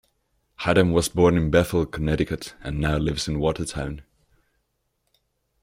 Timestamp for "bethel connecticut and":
1.51-2.79